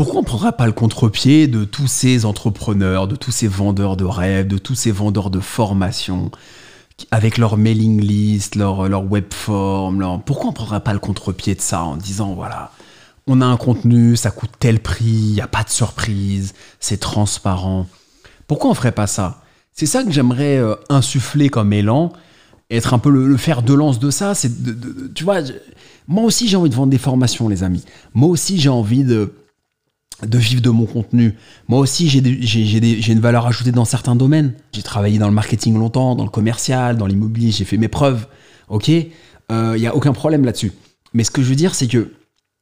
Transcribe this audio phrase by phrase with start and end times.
[0.00, 3.98] Pourquoi on ne prendrait pas le contre-pied de tous ces entrepreneurs, de tous ces vendeurs
[3.98, 6.30] de rêves, de tous ces vendeurs de formation,
[7.10, 10.22] avec leur mailing list, leur, leur webform, leur...
[10.22, 12.72] pourquoi on ne prendrait pas le contre-pied de ça en disant, voilà,
[13.26, 16.98] on a un contenu, ça coûte tel prix, il n'y a pas de surprise, c'est
[16.98, 17.86] transparent.
[18.46, 19.42] Pourquoi on ferait pas ça?
[19.74, 22.10] C'est ça que j'aimerais euh, insuffler comme élan,
[22.70, 24.34] être un peu le, fer de lance de ça.
[24.34, 24.50] C'est
[25.12, 25.40] tu vois,
[26.08, 27.84] moi aussi j'ai envie de vendre des formations, les amis.
[28.14, 29.34] Moi aussi j'ai envie de
[30.26, 31.34] de vivre de mon contenu.
[31.68, 34.54] Moi aussi, j'ai une valeur ajoutée dans certains domaines.
[34.72, 38.26] J'ai travaillé dans le marketing longtemps, dans le commercial, dans l'immobilier, j'ai fait mes preuves.
[38.68, 38.88] Ok?
[38.88, 39.10] Il
[39.52, 40.72] euh, n'y a aucun problème là-dessus.
[41.12, 42.12] Mais ce que je veux dire, c'est que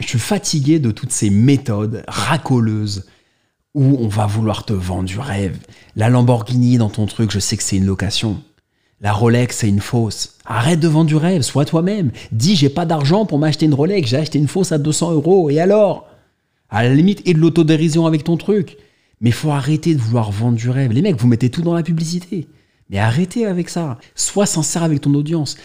[0.00, 3.06] je suis fatigué de toutes ces méthodes racoleuses
[3.74, 5.58] où on va vouloir te vendre du rêve.
[5.96, 8.42] La Lamborghini dans ton truc, je sais que c'est une location.
[9.00, 10.36] La Rolex, c'est une fausse.
[10.44, 12.12] Arrête de vendre du rêve, sois toi-même.
[12.30, 15.50] Dis, j'ai pas d'argent pour m'acheter une Rolex, j'ai acheté une fausse à 200 euros,
[15.50, 16.06] et alors?
[16.72, 18.76] À la limite, et de l'autodérision avec ton truc.
[19.20, 20.90] Mais faut arrêter de vouloir vendre du rêve.
[20.90, 22.48] Les mecs, vous mettez tout dans la publicité.
[22.90, 23.98] Mais arrêtez avec ça.
[24.16, 25.56] Sois sincère avec ton audience.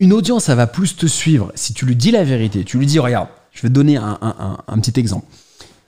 [0.00, 2.64] Une audience, ça va plus te suivre si tu lui dis la vérité.
[2.64, 5.26] Tu lui dis, regarde, je vais te donner un, petit exemple.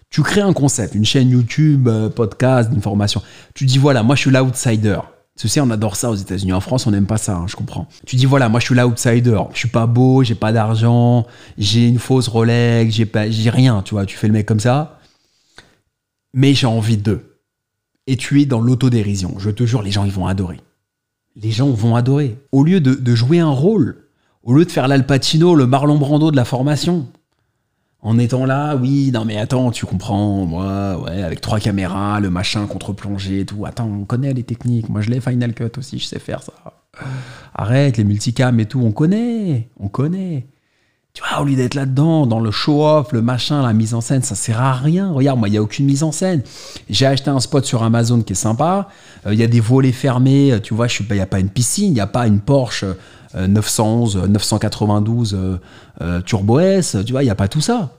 [0.08, 3.22] Tu crées un concept, une chaîne YouTube, euh, podcast, une formation.
[3.54, 4.98] Tu dis, voilà, moi je suis l'outsider.
[5.48, 6.52] Sais, on adore ça aux États-Unis.
[6.52, 7.86] En France, on n'aime pas ça, hein, je comprends.
[8.06, 9.40] Tu dis, voilà, moi je suis l'outsider.
[9.52, 11.26] Je suis pas beau, j'ai pas d'argent,
[11.58, 14.06] j'ai une fausse Rolex, j'ai rien, tu vois.
[14.06, 14.98] Tu fais le mec comme ça.
[16.34, 17.38] Mais j'ai envie d'eux.
[18.06, 19.34] Et tu es dans l'autodérision.
[19.38, 20.60] Je te jure, les gens, ils vont adorer
[21.36, 22.38] les gens vont adorer.
[22.52, 24.04] Au lieu de, jouer un rôle,
[24.42, 27.08] au lieu de faire l'Alpatino, le Marlon Brando de la formation,
[28.02, 32.30] en étant là, oui, non mais attends, tu comprends, moi, ouais, avec trois caméras, le
[32.30, 33.66] machin contre-plongée et tout.
[33.66, 34.88] Attends, on connaît les techniques.
[34.88, 36.52] Moi, je l'ai Final Cut aussi, je sais faire ça.
[37.54, 40.46] Arrête, les multicams et tout, on connaît, on connaît.
[41.12, 44.22] Tu vois, au lieu d'être là-dedans, dans le show-off, le machin, la mise en scène,
[44.22, 45.10] ça sert à rien.
[45.12, 46.42] Regarde, moi, il n'y a aucune mise en scène.
[46.88, 48.88] J'ai acheté un spot sur Amazon qui est sympa.
[49.26, 50.52] Euh, il y a des volets fermés.
[50.52, 52.84] Euh, tu vois, il n'y a pas une piscine, il n'y a pas une Porsche
[53.34, 55.58] 911, 992
[56.24, 56.96] Turbo S.
[57.04, 57.90] Tu vois, il n'y a pas tout ça.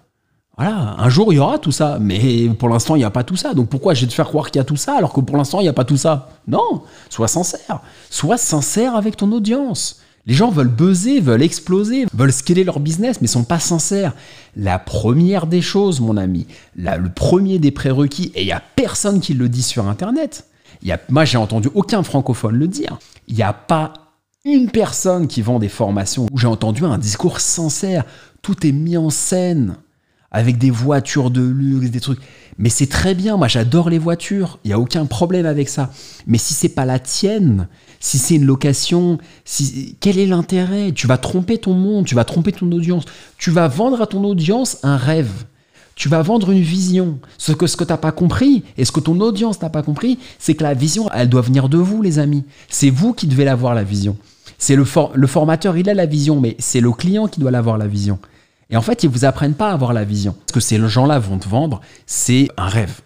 [0.57, 3.23] Voilà, un jour il y aura tout ça, mais pour l'instant il n'y a pas
[3.23, 3.53] tout ça.
[3.53, 5.37] Donc pourquoi je vais te faire croire qu'il y a tout ça alors que pour
[5.37, 6.29] l'instant il n'y a pas tout ça?
[6.47, 7.79] Non, sois sincère.
[8.09, 10.01] Sois sincère avec ton audience.
[10.27, 14.13] Les gens veulent buzzer, veulent exploser, veulent scaler leur business, mais sont pas sincères.
[14.55, 19.19] La première des choses, mon ami, le premier des prérequis, et il n'y a personne
[19.19, 20.45] qui le dit sur Internet.
[20.83, 22.99] Y a, moi, j'ai entendu aucun francophone le dire.
[23.27, 23.93] Il n'y a pas
[24.44, 28.06] une personne qui vend des formations où j'ai entendu un discours sincère.
[28.41, 29.75] Tout est mis en scène
[30.31, 32.19] avec des voitures de luxe, des trucs.
[32.57, 35.91] Mais c'est très bien, moi j'adore les voitures, il n'y a aucun problème avec ça.
[36.25, 37.68] Mais si c'est pas la tienne,
[38.00, 40.91] si c'est une location, si, quel est l'intérêt?
[40.91, 43.06] Tu vas tromper ton monde, tu vas tromper ton audience,
[43.38, 45.46] tu vas vendre à ton audience un rêve.
[45.96, 47.19] Tu vas vendre une vision.
[47.38, 49.84] Ce que, ce que tu n'as pas compris et ce que ton audience n'a pas
[49.84, 52.44] compris, c'est que la vision, elle doit venir de vous, les amis.
[52.69, 54.18] C'est vous qui devez l'avoir, la vision.
[54.61, 57.88] C'est le, formateur, il a la vision, mais c'est le client qui doit l'avoir, la
[57.88, 58.19] vision.
[58.69, 60.35] Et en fait, ils vous apprennent pas à avoir la vision.
[60.47, 63.01] Ce que ces gens-là vont te vendre, c'est un rêve.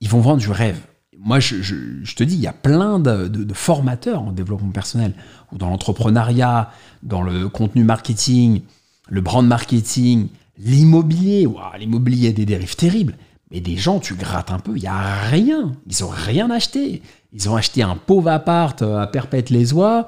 [0.00, 0.80] Ils vont vendre du rêve
[1.22, 5.12] moi, je, te dis, il y a plein de, formateurs en développement personnel,
[5.52, 6.70] ou dans l'entrepreneuriat,
[7.02, 8.62] dans le contenu marketing,
[9.08, 10.28] le brand marketing,
[10.58, 11.46] l'immobilier.
[11.78, 13.16] l'immobilier, il y a des dérives terribles.
[13.50, 15.72] Mais des gens, tu grattes un peu, il n'y a rien.
[15.88, 17.02] Ils n'ont rien acheté.
[17.32, 20.06] Ils ont acheté un pauvre appart à Perpète-les-Oies.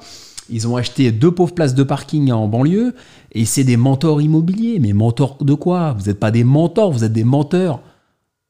[0.53, 2.95] Ils ont acheté deux pauvres places de parking en banlieue.
[3.33, 4.79] Et c'est des mentors immobiliers.
[4.79, 5.93] Mais mentors de quoi?
[5.93, 7.81] Vous n'êtes pas des mentors, vous êtes des menteurs.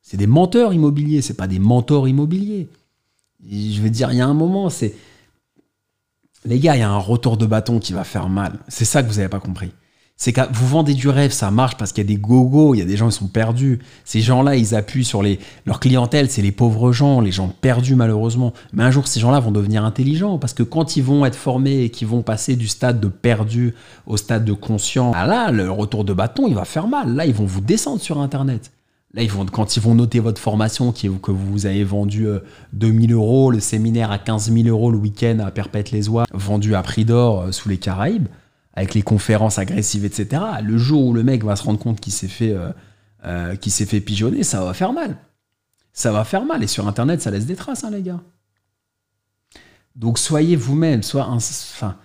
[0.03, 2.69] C'est des menteurs immobiliers, c'est pas des mentors immobiliers.
[3.49, 4.95] je veux dire, il y a un moment, c'est.
[6.45, 8.59] Les gars, il y a un retour de bâton qui va faire mal.
[8.67, 9.71] C'est ça que vous n'avez pas compris.
[10.23, 12.79] C'est que vous vendez du rêve, ça marche parce qu'il y a des gogos, il
[12.79, 13.81] y a des gens qui sont perdus.
[14.05, 17.97] Ces gens-là, ils appuient sur les, leur clientèle, c'est les pauvres gens, les gens perdus
[17.97, 18.53] malheureusement.
[18.73, 21.83] Mais un jour, ces gens-là vont devenir intelligents parce que quand ils vont être formés
[21.83, 23.75] et qu'ils vont passer du stade de perdu
[24.07, 27.17] au stade de conscient, ah là, le retour de bâton, il va faire mal.
[27.17, 28.71] Là, ils vont vous descendre sur Internet.
[29.15, 32.29] Là, ils vont, quand ils vont noter votre formation qui, que vous avez vendu
[32.75, 36.83] 2000 euh, euros, le séminaire à 15 000 euros le week-end à Perpète-les-Oies, vendu à
[36.85, 38.29] prix d'or euh, sous les Caraïbes,
[38.75, 40.43] avec les conférences agressives, etc.
[40.63, 42.57] Le jour où le mec va se rendre compte qu'il s'est fait,
[43.25, 45.17] euh, s'est fait pigeonner, ça va faire mal.
[45.93, 46.63] Ça va faire mal.
[46.63, 48.21] Et sur Internet, ça laisse des traces, hein, les gars.
[49.95, 51.03] Donc soyez vous-même.
[51.03, 51.97] Soit enfin,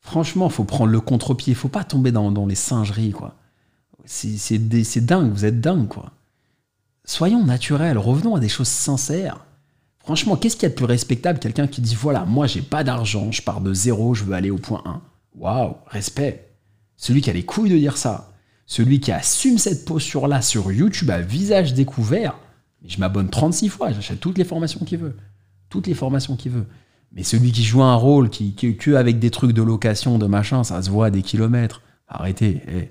[0.00, 1.54] franchement, faut prendre le contre-pied.
[1.54, 3.36] Faut pas tomber dans, dans les singeries, quoi.
[4.04, 5.30] C'est dingue.
[5.32, 6.12] Vous êtes dingue, quoi.
[7.04, 9.46] Soyons naturels, revenons à des choses sincères.
[9.98, 12.84] Franchement, qu'est-ce qu'il y a de plus respectable quelqu'un qui dit voilà, moi j'ai pas
[12.84, 15.00] d'argent, je pars de zéro, je veux aller au point 1.
[15.38, 16.50] Waouh, respect.
[16.96, 18.32] Celui qui a les couilles de dire ça.
[18.66, 22.38] Celui qui assume cette posture-là sur YouTube à visage découvert,
[22.86, 25.16] je m'abonne 36 fois, j'achète toutes les formations qu'il veut.
[25.68, 26.66] Toutes les formations qu'il veut.
[27.12, 30.64] Mais celui qui joue un rôle, qui, que avec des trucs de location, de machin,
[30.64, 31.82] ça se voit à des kilomètres.
[32.08, 32.62] Arrêtez.
[32.68, 32.90] Eh.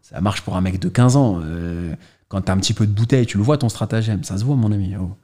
[0.00, 1.40] Ça marche pour un mec de 15 ans.
[1.42, 1.94] Euh,
[2.28, 4.24] quand t'as un petit peu de bouteille, tu le vois ton stratagème.
[4.24, 4.94] Ça se voit, mon ami.
[4.98, 5.16] Oh.